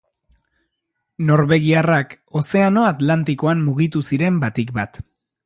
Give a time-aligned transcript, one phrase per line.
[1.27, 5.01] Norvegiarrak Ozeano Atlantikoan mugitu ziren batik bat.